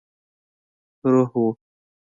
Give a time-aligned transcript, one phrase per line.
[1.11, 1.47] روح وو.